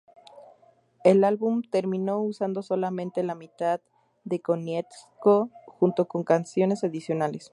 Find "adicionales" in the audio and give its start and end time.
6.83-7.49